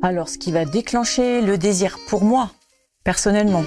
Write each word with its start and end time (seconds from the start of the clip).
Alors, 0.00 0.28
ce 0.28 0.38
qui 0.38 0.52
va 0.52 0.64
déclencher 0.64 1.40
le 1.40 1.58
désir 1.58 1.98
pour 2.06 2.22
moi, 2.22 2.52
personnellement, 3.02 3.64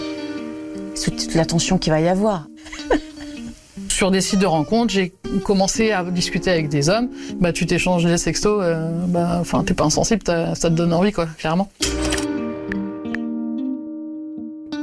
c'est 0.95 1.11
toute 1.11 1.35
l'attention 1.35 1.77
qu'il 1.77 1.91
va 1.91 1.99
y 1.99 2.07
avoir. 2.07 2.47
Sur 3.89 4.11
des 4.11 4.21
sites 4.21 4.39
de 4.39 4.45
rencontres, 4.45 4.93
j'ai 4.93 5.11
commencé 5.43 5.91
à 5.91 6.05
discuter 6.05 6.49
avec 6.49 6.69
des 6.69 6.87
hommes. 6.87 7.09
Bah, 7.41 7.51
tu 7.51 7.65
t'échanges 7.65 8.05
des 8.05 8.17
sextos, 8.17 8.61
euh, 8.63 9.05
bah, 9.07 9.39
enfin, 9.41 9.65
t'es 9.65 9.73
pas 9.73 9.83
insensible, 9.83 10.21
ça 10.25 10.55
te 10.55 10.67
donne 10.69 10.93
envie, 10.93 11.11
quoi, 11.11 11.25
clairement. 11.37 11.69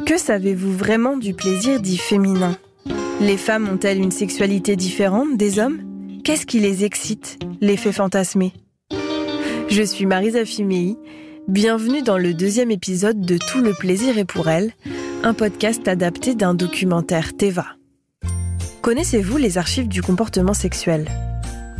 Que 0.04 0.18
savez-vous 0.18 0.72
vraiment 0.72 1.16
du 1.16 1.32
plaisir 1.32 1.80
dit 1.80 1.96
féminin? 1.96 2.58
Les 3.22 3.38
femmes 3.38 3.70
ont-elles 3.72 3.98
une 3.98 4.10
sexualité 4.10 4.76
différente 4.76 5.38
des 5.38 5.58
hommes? 5.58 5.80
Qu'est-ce 6.24 6.44
qui 6.44 6.60
les 6.60 6.84
excite, 6.84 7.38
les 7.62 7.78
fait 7.78 7.92
fantasmer? 7.92 8.52
Je 9.70 9.82
suis 9.82 10.04
Marisa 10.04 10.44
Fimei. 10.44 10.98
Bienvenue 11.48 12.02
dans 12.02 12.18
le 12.18 12.34
deuxième 12.34 12.70
épisode 12.70 13.22
de 13.22 13.38
Tout 13.38 13.62
le 13.62 13.72
plaisir 13.72 14.18
est 14.18 14.26
pour 14.26 14.50
elle, 14.50 14.70
un 15.22 15.32
podcast 15.32 15.88
adapté 15.88 16.34
d'un 16.34 16.52
documentaire 16.52 17.34
Teva. 17.34 17.64
Connaissez-vous 18.82 19.38
les 19.38 19.56
archives 19.56 19.88
du 19.88 20.02
comportement 20.02 20.52
sexuel? 20.52 21.08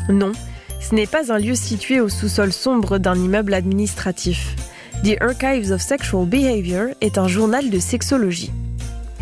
Non, 0.09 0.33
ce 0.81 0.95
n'est 0.95 1.07
pas 1.07 1.31
un 1.31 1.39
lieu 1.39 1.55
situé 1.55 2.01
au 2.01 2.09
sous-sol 2.09 2.51
sombre 2.51 2.97
d'un 2.97 3.15
immeuble 3.15 3.53
administratif. 3.53 4.57
The 5.05 5.21
Archives 5.21 5.71
of 5.71 5.83
Sexual 5.83 6.25
Behavior 6.25 6.95
est 7.03 7.19
un 7.19 7.29
journal 7.29 7.69
de 7.69 7.79
sexologie. 7.79 8.53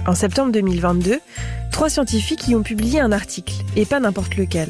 En 0.06 0.15
septembre 0.15 0.53
2022, 0.53 1.19
trois 1.73 1.91
scientifiques 1.91 2.47
y 2.47 2.55
ont 2.55 2.62
publié 2.62 3.01
un 3.01 3.11
article, 3.11 3.56
et 3.75 3.84
pas 3.84 3.98
n'importe 3.98 4.37
lequel. 4.37 4.69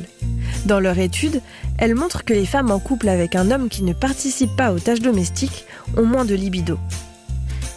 Dans 0.67 0.81
leur 0.81 0.99
étude, 0.99 1.43
elles 1.79 1.95
montrent 1.95 2.25
que 2.25 2.33
les 2.33 2.45
femmes 2.45 2.73
en 2.73 2.81
couple 2.81 3.09
avec 3.09 3.37
un 3.37 3.53
homme 3.53 3.69
qui 3.69 3.85
ne 3.85 3.93
participe 3.93 4.57
pas 4.57 4.73
aux 4.73 4.81
tâches 4.81 5.01
domestiques 5.01 5.65
ont 5.97 6.05
moins 6.05 6.25
de 6.25 6.35
libido. 6.35 6.77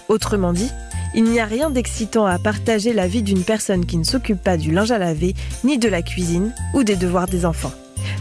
Autrement 0.08 0.54
dit, 0.54 0.72
il 1.14 1.26
n'y 1.26 1.40
a 1.40 1.46
rien 1.46 1.70
d'excitant 1.70 2.26
à 2.26 2.40
partager 2.40 2.92
la 2.94 3.08
vie 3.08 3.22
d'une 3.22 3.44
personne 3.44 3.86
qui 3.86 3.98
ne 3.98 4.04
s'occupe 4.04 4.42
pas 4.42 4.58
du 4.58 4.72
linge 4.72 4.90
à 4.90 4.98
laver, 4.98 5.36
ni 5.64 5.78
de 5.78 5.88
la 5.88 6.02
cuisine, 6.02 6.52
ou 6.74 6.84
des 6.84 6.96
devoirs 6.96 7.28
des 7.28 7.46
enfants. 7.46 7.74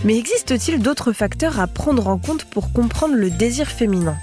Mais 0.05 0.19
existe-t-il 0.19 0.83
d'autres 0.83 1.13
facteurs 1.13 1.61
à 1.61 1.67
prendre 1.67 2.07
en 2.07 2.19
compte 2.19 2.45
pour 2.45 2.71
comprendre 2.71 3.15
le 3.15 3.31
désir 3.31 3.69
féminin? 3.69 4.19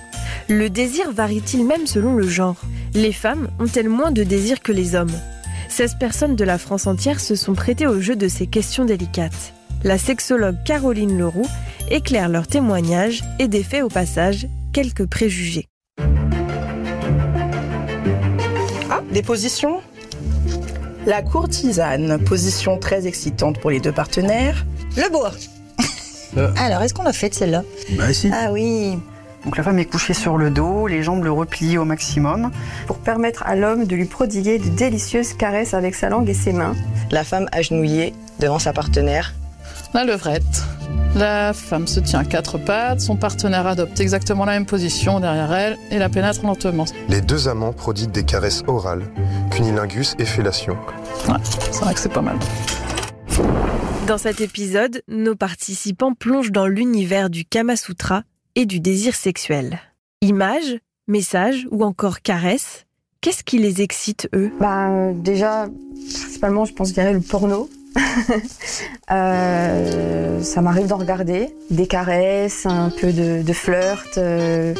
Le 0.48 0.70
désir 0.70 1.12
varie-t-il 1.12 1.66
même 1.66 1.88
selon 1.88 2.14
le 2.14 2.28
genre? 2.28 2.58
Les 2.94 3.14
femmes 3.14 3.48
ont-elles 3.59 3.90
moins 3.90 4.12
de 4.12 4.24
désir 4.24 4.62
que 4.62 4.72
les 4.72 4.94
hommes? 4.94 5.18
16 5.70 5.96
personnes 6.00 6.36
de 6.36 6.44
la 6.44 6.59
France 6.59 6.86
entière 6.86 7.20
se 7.20 7.34
sont 7.34 7.56
prêtées 7.56 7.88
au 7.88 8.00
jeu 8.00 8.16
de 8.16 8.28
ces 8.28 8.46
questions 8.46 8.86
délicates 8.86 9.55
la 9.84 9.98
sexologue 9.98 10.58
Caroline 10.66 11.18
Leroux 11.18 11.48
éclaire 11.90 12.30
leurs 12.30 12.48
témoignages 12.48 13.23
et 13.40 13.48
défait 13.48 13.81
au 13.81 13.90
passage 13.90 14.48
quelques 14.73 15.06
préjugés. 15.06 15.68
Ah, 18.90 19.02
des 19.12 19.22
positions? 19.22 19.81
La 21.06 21.22
courtisane, 21.22 22.20
position 22.23 22.80
très 22.80 23.06
excitante 23.06 23.59
pour 23.59 23.70
les 23.70 23.80
deux 23.80 23.92
partenaires. 23.92 24.66
Le 24.98 25.09
bois. 25.12 25.31
Euh. 26.38 26.52
Alors, 26.58 26.81
est-ce 26.81 26.94
qu'on 26.94 27.03
l'a 27.03 27.14
fait 27.14 27.34
celle-là? 27.34 27.64
Bah 27.92 28.12
si. 28.12 28.31
Ah 28.34 28.52
oui. 28.52 28.98
Donc 29.44 29.58
la 29.58 29.64
femme 29.64 29.78
est 29.78 29.86
couchée 29.86 30.16
sur 30.16 30.38
le 30.38 30.50
dos, 30.50 30.88
les 30.88 31.03
jambes 31.03 31.23
le 31.23 31.31
replient 31.31 31.78
au 31.78 31.86
maximum. 31.86 32.50
Pour 32.88 32.98
permettre 32.98 33.44
à 33.46 33.56
l'homme 33.56 33.86
de 33.86 33.96
lui 33.96 34.06
prodiguer 34.06 34.58
de 34.58 34.70
délicieuses 34.70 35.34
caresses 35.34 35.76
avec 35.76 35.94
sa 35.94 36.09
langue 36.09 36.28
et 36.28 36.34
ses 36.34 36.52
mains. 36.52 36.76
La 37.12 37.23
femme 37.23 37.48
agenouillée 37.52 38.14
devant 38.40 38.58
sa 38.58 38.73
partenaire 38.73 39.36
la 39.96 40.04
levrette. 40.04 40.64
La 41.16 41.54
femme 41.54 41.88
se 41.88 42.02
tient 42.02 42.20
à 42.20 42.26
quatre 42.26 42.58
pattes, 42.58 43.00
son 43.00 43.16
partenaire 43.16 43.66
adopte 43.66 44.02
exactement 44.02 44.44
la 44.44 44.52
même 44.52 44.66
position 44.66 45.22
derrière 45.22 45.54
elle 45.54 45.78
et 45.90 45.98
la 45.98 46.10
pénètre 46.10 46.44
lentement. 46.44 46.84
Les 47.08 47.22
deux 47.22 47.48
amants 47.48 47.72
prodiguent 47.72 48.12
des 48.12 48.26
caresses 48.26 48.62
orales, 48.68 49.06
cunilingus 49.52 50.14
et 50.20 50.26
fellation. 50.26 50.74
Ouais, 51.30 51.38
c'est 51.72 51.82
vrai 51.82 51.94
que 51.94 52.02
c'est 52.02 52.12
pas 52.12 52.22
mal. 52.22 52.36
Dans 54.06 54.18
cet 54.18 54.42
épisode, 54.42 55.02
nos 55.08 55.36
participants 55.36 56.14
plongent 56.14 56.52
dans 56.52 56.68
l'univers 56.68 57.30
du 57.30 57.46
Kama 57.46 57.78
Sutra 57.78 58.24
et 58.56 58.66
du 58.66 58.81
désir 58.81 59.16
sexuel. 59.16 59.80
Images, 60.22 60.75
messages 61.08 61.68
ou 61.72 61.86
encore 61.86 62.22
caresses, 62.22 62.86
qu'est-ce 63.22 63.46
qui 63.46 63.59
les 63.59 63.81
excite 63.81 64.28
eux? 64.36 64.52
Bah 64.59 64.90
déjà, 65.14 65.68
principalement, 66.14 66.66
je 66.66 66.74
pense 66.74 66.92
qu'il 66.92 67.02
y 67.02 67.08
a 67.08 67.14
le 67.14 67.22
porno. 67.22 67.69
euh, 69.11 70.41
ça 70.41 70.61
m'arrive 70.61 70.88
d'en 70.88 70.97
regarder, 70.97 71.56
des 71.69 71.88
caresses, 71.88 72.66
un 72.66 72.89
peu 72.89 73.13
de, 73.13 73.41
de 73.41 73.53
flirt, 73.53 74.17
euh, 74.17 74.73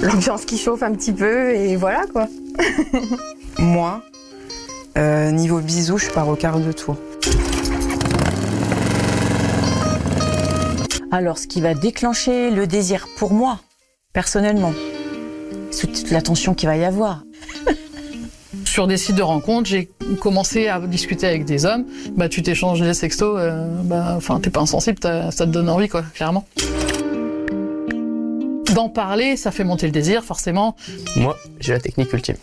l'ambiance 0.00 0.44
qui 0.44 0.58
chauffe 0.58 0.82
un 0.82 0.92
petit 0.92 1.12
peu 1.12 1.54
et 1.54 1.76
voilà 1.76 2.04
quoi. 2.12 2.28
Moi, 3.58 4.02
euh, 4.96 5.30
niveau 5.30 5.60
bisous, 5.60 5.98
je 5.98 6.10
pars 6.10 6.28
au 6.28 6.36
quart 6.36 6.58
de 6.58 6.72
tour. 6.72 6.96
Alors, 11.10 11.38
ce 11.38 11.46
qui 11.46 11.60
va 11.60 11.74
déclencher 11.74 12.50
le 12.50 12.66
désir 12.66 13.06
pour 13.16 13.32
moi, 13.32 13.60
personnellement, 14.12 14.72
c'est 15.70 15.86
toute 15.86 16.10
l'attention 16.10 16.54
qu'il 16.54 16.68
va 16.68 16.76
y 16.76 16.84
avoir. 16.84 17.22
Sur 18.74 18.88
des 18.88 18.96
sites 18.96 19.14
de 19.14 19.22
rencontres, 19.22 19.68
j'ai 19.70 19.88
commencé 20.18 20.66
à 20.66 20.80
discuter 20.80 21.28
avec 21.28 21.44
des 21.44 21.64
hommes. 21.64 21.84
Bah, 22.16 22.28
tu 22.28 22.42
t'échanges 22.42 22.80
des 22.80 22.92
sextos, 22.92 23.36
euh, 23.38 23.68
bah, 23.84 24.14
enfin, 24.16 24.40
t'es 24.40 24.50
pas 24.50 24.62
insensible, 24.62 24.98
ça 25.00 25.30
te 25.30 25.44
donne 25.44 25.68
envie, 25.68 25.88
quoi, 25.88 26.02
clairement. 26.12 26.44
D'en 28.74 28.88
parler, 28.88 29.36
ça 29.36 29.52
fait 29.52 29.62
monter 29.62 29.86
le 29.86 29.92
désir, 29.92 30.24
forcément. 30.24 30.74
Moi, 31.14 31.36
j'ai 31.60 31.72
la 31.72 31.78
technique 31.78 32.12
ultime. 32.12 32.34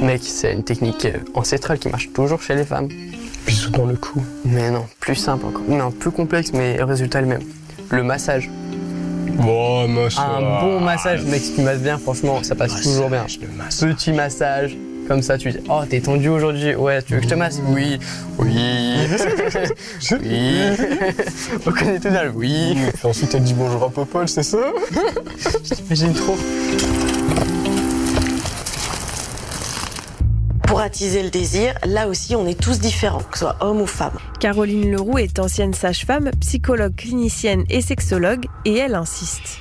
Mec, 0.00 0.20
c'est 0.22 0.52
une 0.52 0.62
technique 0.62 1.08
ancestrale 1.34 1.80
qui 1.80 1.88
marche 1.88 2.12
toujours 2.12 2.40
chez 2.40 2.54
les 2.54 2.64
femmes. 2.64 2.88
Bisous 3.44 3.70
dans 3.70 3.86
le 3.86 3.96
cou. 3.96 4.22
Mais 4.44 4.70
non, 4.70 4.86
plus 5.00 5.16
simple 5.16 5.46
encore. 5.46 5.64
Non, 5.66 5.90
plus 5.90 6.12
complexe, 6.12 6.52
mais 6.52 6.76
le 6.76 6.84
résultat 6.84 7.18
est 7.18 7.22
le 7.22 7.28
même. 7.28 7.42
Le 7.90 8.04
massage. 8.04 8.48
Bon, 9.32 9.88
massage. 9.88 10.24
Un 10.24 10.60
bon 10.60 10.78
massage, 10.78 11.24
mec, 11.24 11.42
si 11.42 11.56
tu 11.56 11.62
masses 11.62 11.80
bien, 11.80 11.98
franchement, 11.98 12.40
ça 12.44 12.54
passe 12.54 12.70
Massage, 12.70 12.84
toujours 12.84 13.10
bien. 13.10 13.26
massage. 13.56 13.90
Petit 13.96 14.12
massage, 14.12 14.76
comme 15.06 15.22
ça, 15.22 15.38
tu 15.38 15.50
dis, 15.50 15.58
oh, 15.68 15.82
t'es 15.88 16.00
tendu 16.00 16.28
aujourd'hui, 16.28 16.74
ouais, 16.74 17.02
tu 17.02 17.14
veux 17.14 17.18
que 17.18 17.24
je 17.24 17.30
te 17.30 17.34
masse? 17.34 17.60
Oui, 17.68 17.98
oui, 18.38 18.46
oui. 20.12 20.58
On 21.66 21.72
connaît 21.72 21.98
tout 21.98 22.08
oui. 22.34 22.76
Et 23.02 23.06
ensuite, 23.06 23.34
elle 23.34 23.42
dit 23.42 23.54
bonjour 23.54 23.84
à 23.84 23.90
Popol, 23.90 24.28
c'est 24.28 24.42
ça? 24.42 24.58
J'imagine 25.76 26.14
trop. 26.14 26.36
Pour 30.66 30.80
attiser 30.80 31.22
le 31.22 31.30
désir, 31.30 31.74
là 31.84 32.08
aussi, 32.08 32.34
on 32.34 32.46
est 32.46 32.58
tous 32.58 32.80
différents, 32.80 33.22
que 33.30 33.38
ce 33.38 33.44
soit 33.44 33.56
homme 33.60 33.82
ou 33.82 33.86
femme. 33.86 34.18
Caroline 34.40 34.90
Leroux 34.90 35.18
est 35.18 35.38
ancienne 35.38 35.74
sage-femme, 35.74 36.30
psychologue 36.40 36.96
clinicienne 36.96 37.64
et 37.68 37.80
sexologue, 37.80 38.46
et 38.64 38.78
elle 38.78 38.94
insiste. 38.94 39.60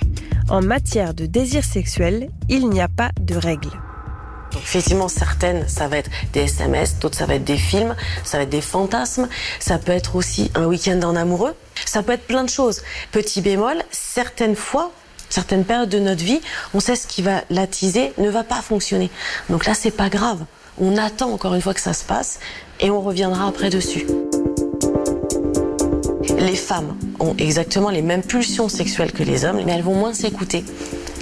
En 0.49 0.61
matière 0.61 1.13
de 1.13 1.25
désir 1.25 1.63
sexuel, 1.63 2.29
il 2.49 2.69
n'y 2.69 2.81
a 2.81 2.87
pas 2.87 3.11
de 3.19 3.35
règles. 3.35 3.69
Effectivement, 4.57 5.07
certaines, 5.07 5.67
ça 5.67 5.87
va 5.87 5.97
être 5.97 6.09
des 6.33 6.41
SMS, 6.41 6.99
d'autres, 6.99 7.17
ça 7.17 7.25
va 7.25 7.35
être 7.35 7.43
des 7.43 7.57
films, 7.57 7.95
ça 8.23 8.37
va 8.37 8.43
être 8.43 8.49
des 8.49 8.61
fantasmes, 8.61 9.27
ça 9.59 9.77
peut 9.77 9.91
être 9.91 10.15
aussi 10.15 10.51
un 10.55 10.65
week-end 10.65 10.99
en 11.03 11.15
amoureux, 11.15 11.55
ça 11.85 12.03
peut 12.03 12.13
être 12.13 12.27
plein 12.27 12.43
de 12.43 12.49
choses. 12.49 12.81
Petit 13.11 13.41
bémol, 13.41 13.83
certaines 13.91 14.55
fois, 14.55 14.91
certaines 15.29 15.65
périodes 15.65 15.89
de 15.89 15.99
notre 15.99 16.23
vie, 16.23 16.41
on 16.73 16.79
sait 16.79 16.95
ce 16.95 17.07
qui 17.07 17.21
va 17.21 17.41
l'attiser 17.49 18.13
ne 18.17 18.29
va 18.29 18.43
pas 18.43 18.61
fonctionner. 18.61 19.09
Donc 19.49 19.65
là, 19.65 19.73
c'est 19.73 19.91
pas 19.91 20.09
grave. 20.09 20.39
On 20.79 20.97
attend 20.97 21.31
encore 21.31 21.53
une 21.55 21.61
fois 21.61 21.73
que 21.73 21.81
ça 21.81 21.93
se 21.93 22.03
passe 22.03 22.39
et 22.79 22.89
on 22.89 23.01
reviendra 23.01 23.47
après 23.47 23.69
dessus. 23.69 24.07
Les 26.37 26.55
femmes 26.55 26.95
ont 27.19 27.35
exactement 27.37 27.89
les 27.89 28.01
mêmes 28.01 28.23
pulsions 28.23 28.69
sexuelles 28.69 29.11
que 29.11 29.23
les 29.23 29.45
hommes, 29.45 29.61
mais 29.65 29.71
elles 29.71 29.83
vont 29.83 29.95
moins 29.95 30.13
s'écouter. 30.13 30.65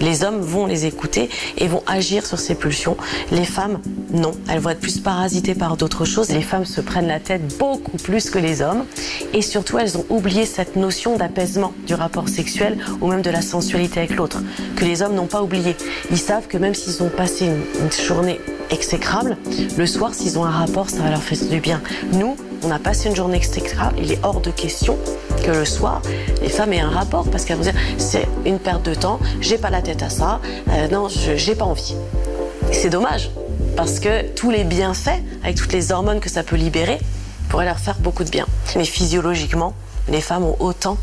Les 0.02 0.24
hommes 0.24 0.42
vont 0.42 0.66
les 0.66 0.86
écouter 0.86 1.30
et 1.58 1.68
vont 1.68 1.84
agir 1.88 2.26
sur 2.26 2.40
ces 2.40 2.56
pulsions. 2.56 2.98
Les 3.32 3.46
femmes, 3.46 3.80
non. 4.12 4.32
Elles 4.50 4.60
vont 4.60 4.72
être 4.72 4.80
plus 4.80 5.00
parasitées 5.00 5.56
par 5.56 5.78
d'autres 5.78 6.06
choses. 6.06 6.30
Les 6.30 6.42
femmes 6.42 6.66
se 6.66 6.82
prennent 6.82 7.08
la 7.08 7.20
tête 7.20 7.58
beaucoup 7.58 7.98
plus 7.98 8.30
que 8.30 8.40
les 8.40 8.62
hommes. 8.62 8.86
Et 9.34 9.42
surtout, 9.42 9.78
elles 9.78 9.98
ont 9.98 10.06
oublié 10.10 10.46
cette 10.46 10.76
notion 10.76 11.18
d'apaisement 11.18 11.74
du 11.86 11.94
rapport 11.94 12.28
sexuel 12.30 12.78
ou 13.00 13.08
même 13.08 13.22
de 13.22 13.30
la 13.30 13.42
sensualité 13.42 14.00
avec 14.00 14.16
l'autre, 14.16 14.42
que 14.76 14.86
les 14.86 15.02
hommes 15.02 15.16
n'ont 15.16 15.28
pas 15.28 15.42
oublié. 15.42 15.76
Ils 16.10 16.18
savent 16.18 16.48
que 16.48 16.58
même 16.58 16.76
s'ils 16.76 17.04
ont 17.04 17.10
passé 17.10 17.46
une, 17.46 17.62
une 17.84 17.92
journée 17.92 18.40
exécrable, 18.72 19.38
le 19.78 19.86
soir, 19.86 20.14
s'ils 20.14 20.40
ont 20.40 20.46
un 20.46 20.50
rapport, 20.50 20.90
ça 20.90 21.04
va 21.04 21.10
leur 21.10 21.22
faire 21.22 21.38
du 21.50 21.60
bien. 21.60 21.82
Nous, 22.14 22.36
on 22.64 22.72
a 22.72 22.80
passé 22.80 23.10
une 23.10 23.16
journée 23.16 23.38
exécrable. 23.38 23.96
Il 24.00 24.12
est 24.12 24.20
hors 24.24 24.42
de 24.42 24.52
question 24.52 24.98
que 25.44 25.52
le 25.52 25.66
soir, 25.66 26.02
les 26.42 26.50
femmes 26.50 26.74
aient 26.74 26.80
un 26.80 26.90
rapport 26.90 27.30
parce 27.30 27.46
qu'elles 27.46 27.58
vont 27.58 27.64
dire 27.64 27.76
c'est 27.98 28.28
une 28.46 28.60
perte 28.60 28.84
de 28.84 28.94
temps, 28.94 29.20
j'ai 29.40 29.58
pas 29.58 29.70
la 29.70 29.82
tête 29.82 30.04
à 30.04 30.10
ça, 30.10 30.40
euh, 30.70 30.88
non, 30.90 31.10
je 31.10 31.36
j'ai 31.36 31.56
pas 31.56 31.66
envie. 31.66 31.96
C'est 32.72 32.90
dommage 32.90 33.32
parce 33.76 34.00
que 34.00 34.28
tous 34.34 34.52
les 34.52 34.64
bienfaits, 34.64 35.22
avec 35.44 35.56
toutes 35.56 35.74
les 35.74 35.92
hormones 35.92 36.20
que 36.20 36.30
ça 36.30 36.44
peut 36.44 36.56
libérer, 36.56 37.00
pourraient 37.50 37.66
leur 37.66 37.80
faire 37.80 37.98
beaucoup 38.00 38.24
de 38.24 38.30
bien. 38.30 38.46
Mais 38.76 38.86
physiologiquement, 38.86 39.74
les 40.08 40.22
femmes 40.22 40.44
ont 40.44 40.56
autant 40.60 40.98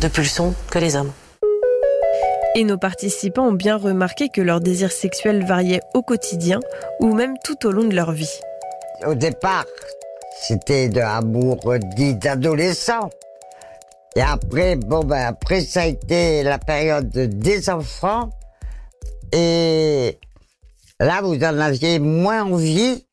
de 0.00 0.08
pulsions 0.08 0.54
que 0.70 0.78
les 0.78 0.96
hommes. 0.96 1.12
Et 2.56 2.64
nos 2.64 2.78
participants 2.78 3.48
ont 3.48 3.52
bien 3.52 3.76
remarqué 3.76 4.28
que 4.28 4.40
leur 4.40 4.60
désir 4.60 4.92
sexuel 4.92 5.44
variait 5.44 5.80
au 5.92 6.02
quotidien 6.02 6.60
ou 7.00 7.12
même 7.12 7.34
tout 7.42 7.66
au 7.66 7.72
long 7.72 7.84
de 7.84 7.94
leur 7.94 8.12
vie. 8.12 8.40
Au 9.04 9.14
départ, 9.14 9.64
c'était 10.46 10.90
de 10.90 11.00
l'amour 11.00 11.58
dit 11.96 12.14
d'adolescent. 12.14 13.08
Et 14.14 14.20
après, 14.20 14.76
bon 14.76 15.02
ben 15.02 15.26
après 15.26 15.62
ça 15.62 15.82
a 15.82 15.86
été 15.86 16.42
la 16.42 16.58
période 16.58 17.08
des 17.08 17.70
enfants. 17.70 18.28
Et 19.32 20.18
là, 21.00 21.22
vous 21.22 21.36
en 21.36 21.58
aviez 21.58 21.98
moins 21.98 22.44
envie 22.44 23.06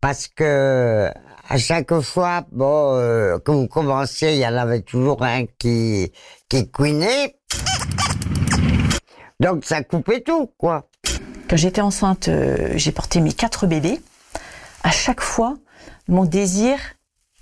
parce 0.00 0.26
que 0.26 1.08
à 1.48 1.58
chaque 1.58 2.00
fois, 2.00 2.44
bon, 2.50 2.96
euh, 2.96 3.38
vous 3.46 3.68
commenciez, 3.68 4.32
il 4.32 4.38
y 4.38 4.46
en 4.46 4.56
avait 4.56 4.82
toujours 4.82 5.22
un 5.22 5.46
qui 5.58 6.12
qui 6.48 6.68
couinait. 6.68 7.36
Donc 9.38 9.64
ça 9.64 9.84
coupait 9.84 10.20
tout, 10.20 10.50
quoi. 10.58 10.88
Quand 11.48 11.56
j'étais 11.56 11.80
enceinte, 11.80 12.26
euh, 12.26 12.72
j'ai 12.74 12.90
porté 12.90 13.20
mes 13.20 13.32
quatre 13.32 13.68
bébés. 13.68 14.00
À 14.82 14.90
chaque 14.90 15.20
fois, 15.20 15.54
mon 16.08 16.24
désir, 16.24 16.78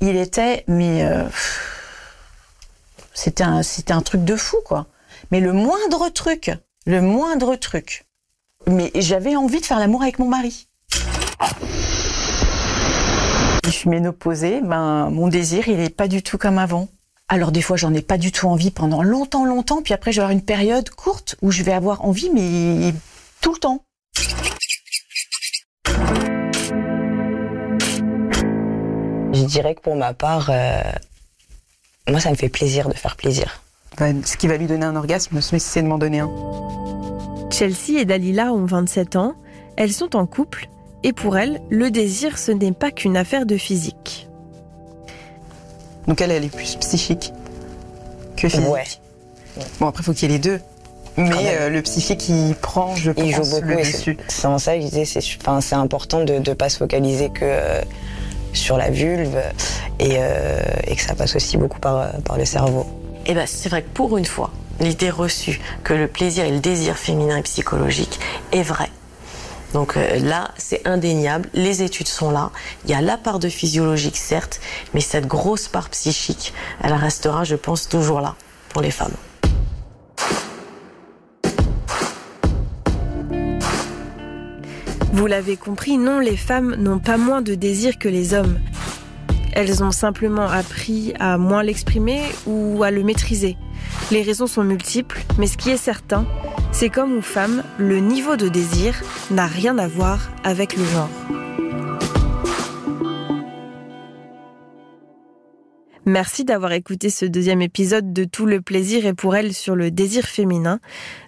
il 0.00 0.16
était, 0.16 0.64
mais 0.68 1.04
euh, 1.04 1.24
c'était 3.12 3.44
un, 3.44 3.62
c'était 3.62 3.92
un 3.92 4.02
truc 4.02 4.24
de 4.24 4.36
fou, 4.36 4.56
quoi. 4.64 4.86
Mais 5.30 5.40
le 5.40 5.52
moindre 5.52 6.08
truc, 6.10 6.50
le 6.86 7.00
moindre 7.00 7.56
truc. 7.56 8.06
Mais 8.66 8.90
j'avais 8.94 9.36
envie 9.36 9.60
de 9.60 9.66
faire 9.66 9.78
l'amour 9.78 10.02
avec 10.02 10.18
mon 10.18 10.28
mari. 10.28 10.68
Je 13.64 13.70
suis 13.70 13.88
ménopausée, 13.88 14.60
ben, 14.62 15.10
mon 15.10 15.28
désir, 15.28 15.68
il 15.68 15.80
est 15.80 15.94
pas 15.94 16.08
du 16.08 16.22
tout 16.22 16.38
comme 16.38 16.58
avant. 16.58 16.88
Alors 17.28 17.52
des 17.52 17.62
fois, 17.62 17.76
j'en 17.76 17.94
ai 17.94 18.02
pas 18.02 18.18
du 18.18 18.32
tout 18.32 18.46
envie 18.48 18.70
pendant 18.70 19.02
longtemps, 19.02 19.44
longtemps, 19.44 19.82
puis 19.82 19.94
après, 19.94 20.12
je 20.12 20.20
vais 20.20 20.24
avoir 20.24 20.36
une 20.36 20.44
période 20.44 20.90
courte 20.90 21.36
où 21.40 21.50
je 21.50 21.62
vais 21.62 21.72
avoir 21.72 22.04
envie, 22.04 22.30
mais 22.30 22.92
tout 23.40 23.52
le 23.52 23.58
temps. 23.58 23.84
Je 29.34 29.44
dirais 29.44 29.74
que 29.74 29.80
pour 29.80 29.96
ma 29.96 30.14
part, 30.14 30.48
euh, 30.50 30.80
moi, 32.08 32.20
ça 32.20 32.30
me 32.30 32.36
fait 32.36 32.48
plaisir 32.48 32.88
de 32.88 32.94
faire 32.94 33.16
plaisir. 33.16 33.60
Ce 33.98 34.36
qui 34.36 34.48
va 34.48 34.56
lui 34.56 34.66
donner 34.66 34.86
un 34.86 34.96
orgasme, 34.96 35.40
c'est 35.40 35.82
de 35.82 35.86
m'en 35.86 35.98
donner 35.98 36.20
un. 36.20 36.30
Chelsea 37.50 38.00
et 38.00 38.04
Dalila 38.04 38.52
ont 38.52 38.64
27 38.64 39.16
ans, 39.16 39.34
elles 39.76 39.92
sont 39.92 40.16
en 40.16 40.26
couple, 40.26 40.68
et 41.04 41.12
pour 41.12 41.36
elles, 41.36 41.60
le 41.70 41.90
désir, 41.90 42.38
ce 42.38 42.50
n'est 42.50 42.72
pas 42.72 42.90
qu'une 42.90 43.16
affaire 43.16 43.46
de 43.46 43.56
physique. 43.56 44.28
Donc 46.08 46.20
elle, 46.20 46.32
elle 46.32 46.44
est 46.44 46.54
plus 46.54 46.76
psychique 46.76 47.32
que 48.36 48.48
physique. 48.48 48.68
Ouais. 48.68 48.84
Bon, 49.78 49.86
après, 49.86 50.02
il 50.02 50.06
faut 50.06 50.12
qu'il 50.12 50.30
y 50.30 50.34
ait 50.34 50.36
les 50.36 50.42
deux. 50.42 50.60
Mais 51.16 51.56
euh, 51.60 51.68
le 51.70 51.80
psychique, 51.82 52.28
il 52.28 52.56
prend, 52.56 52.96
je 52.96 53.12
pense, 53.12 53.24
Il 53.24 53.32
joue 53.32 53.48
beaucoup. 53.48 53.68
le 53.68 53.76
dessus. 53.76 54.18
C'est 54.26 54.48
en 54.48 54.58
ça 54.58 54.74
que 54.74 54.80
je 54.82 54.86
disais, 54.88 55.04
c'est 55.04 55.20
enfin, 55.40 55.60
c'est 55.60 55.76
important 55.76 56.24
de 56.24 56.34
ne 56.34 56.54
pas 56.54 56.68
se 56.68 56.78
focaliser 56.78 57.28
que 57.30 57.44
euh, 57.44 57.82
sur 58.54 58.76
la 58.76 58.90
vulve 58.90 59.36
et, 59.98 60.16
euh, 60.18 60.62
et 60.86 60.96
que 60.96 61.02
ça 61.02 61.14
passe 61.14 61.36
aussi 61.36 61.56
beaucoup 61.56 61.80
par, 61.80 61.98
euh, 61.98 62.36
le 62.36 62.44
cerveau. 62.44 62.86
Eh 63.26 63.34
ben, 63.34 63.46
c'est 63.46 63.68
vrai 63.68 63.82
que 63.82 63.88
pour 63.88 64.16
une 64.16 64.24
fois, 64.24 64.50
l'idée 64.80 65.10
reçue 65.10 65.60
que 65.82 65.94
le 65.94 66.08
plaisir 66.08 66.44
et 66.44 66.50
le 66.50 66.60
désir 66.60 66.96
féminin 66.96 67.38
et 67.38 67.42
psychologique 67.42 68.18
est 68.52 68.62
vrai. 68.62 68.90
Donc 69.72 69.96
euh, 69.96 70.18
là, 70.20 70.52
c'est 70.56 70.86
indéniable, 70.86 71.48
les 71.52 71.82
études 71.82 72.08
sont 72.08 72.30
là, 72.30 72.50
il 72.84 72.90
y 72.90 72.94
a 72.94 73.00
la 73.00 73.16
part 73.16 73.40
de 73.40 73.48
physiologique 73.48 74.16
certes, 74.16 74.60
mais 74.94 75.00
cette 75.00 75.26
grosse 75.26 75.68
part 75.68 75.90
psychique, 75.90 76.54
elle 76.82 76.92
restera, 76.92 77.44
je 77.44 77.56
pense, 77.56 77.88
toujours 77.88 78.20
là 78.20 78.36
pour 78.68 78.82
les 78.82 78.92
femmes. 78.92 79.14
Vous 85.14 85.28
l'avez 85.28 85.56
compris, 85.56 85.96
non, 85.96 86.18
les 86.18 86.36
femmes 86.36 86.74
n'ont 86.74 86.98
pas 86.98 87.16
moins 87.16 87.40
de 87.40 87.54
désir 87.54 87.98
que 88.00 88.08
les 88.08 88.34
hommes. 88.34 88.58
Elles 89.52 89.84
ont 89.84 89.92
simplement 89.92 90.48
appris 90.48 91.14
à 91.20 91.38
moins 91.38 91.62
l'exprimer 91.62 92.20
ou 92.46 92.82
à 92.82 92.90
le 92.90 93.04
maîtriser. 93.04 93.56
Les 94.10 94.22
raisons 94.22 94.48
sont 94.48 94.64
multiples, 94.64 95.22
mais 95.38 95.46
ce 95.46 95.56
qui 95.56 95.70
est 95.70 95.76
certain, 95.76 96.26
c'est 96.72 96.88
qu'homme 96.88 97.16
ou 97.16 97.22
femme, 97.22 97.62
le 97.78 98.00
niveau 98.00 98.34
de 98.34 98.48
désir 98.48 99.00
n'a 99.30 99.46
rien 99.46 99.78
à 99.78 99.86
voir 99.86 100.32
avec 100.42 100.76
le 100.76 100.84
genre. 100.84 101.43
Merci 106.06 106.44
d'avoir 106.44 106.72
écouté 106.72 107.08
ce 107.08 107.24
deuxième 107.24 107.62
épisode 107.62 108.12
de 108.12 108.24
Tout 108.24 108.44
le 108.44 108.60
plaisir 108.60 109.06
et 109.06 109.14
pour 109.14 109.36
elle 109.36 109.54
sur 109.54 109.74
le 109.74 109.90
désir 109.90 110.24
féminin. 110.24 110.80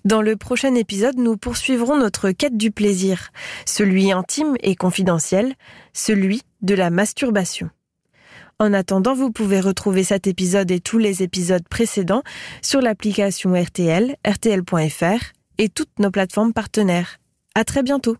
Dans 0.05 0.20
le 0.20 0.37
prochain 0.37 0.75
épisode, 0.75 1.17
nous 1.17 1.38
poursuivrons 1.38 1.96
notre 1.96 2.31
quête 2.31 2.58
du 2.58 2.70
plaisir, 2.70 3.31
celui 3.64 4.12
intime 4.12 4.55
et 4.62 4.76
confidentiel, 4.76 5.55
celui 5.94 6.43
de 6.61 6.75
la 6.75 6.90
masturbation. 6.90 7.70
En 8.58 8.75
attendant, 8.75 9.14
vous 9.14 9.31
pouvez 9.31 9.61
retrouver 9.61 10.05
cet 10.05 10.26
épisode 10.26 10.70
et 10.70 10.81
tous 10.81 10.99
les 10.99 11.23
épisodes 11.23 11.67
précédents 11.69 12.23
sur 12.61 12.82
l'application 12.82 13.55
RTL, 13.55 14.17
rtl.fr 14.26 15.32
et 15.56 15.69
toutes 15.70 15.99
nos 15.99 16.11
plateformes 16.11 16.52
partenaires. 16.52 17.17
À 17.55 17.64
très 17.64 17.82
bientôt! 17.82 18.17